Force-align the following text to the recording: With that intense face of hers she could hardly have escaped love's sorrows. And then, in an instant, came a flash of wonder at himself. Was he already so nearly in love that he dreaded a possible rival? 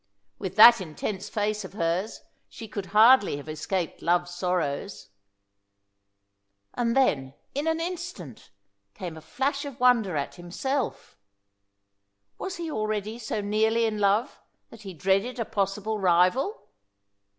With 0.39 0.55
that 0.55 0.81
intense 0.81 1.29
face 1.29 1.63
of 1.63 1.73
hers 1.73 2.21
she 2.49 2.67
could 2.67 2.87
hardly 2.87 3.37
have 3.37 3.47
escaped 3.47 4.01
love's 4.01 4.33
sorrows. 4.33 5.09
And 6.73 6.97
then, 6.97 7.35
in 7.53 7.67
an 7.67 7.79
instant, 7.79 8.49
came 8.95 9.15
a 9.15 9.21
flash 9.21 9.63
of 9.63 9.79
wonder 9.79 10.15
at 10.17 10.37
himself. 10.41 11.15
Was 12.39 12.55
he 12.55 12.71
already 12.71 13.19
so 13.19 13.41
nearly 13.41 13.85
in 13.85 13.99
love 13.99 14.41
that 14.71 14.81
he 14.81 14.95
dreaded 14.95 15.37
a 15.39 15.45
possible 15.45 15.99
rival? 15.99 16.67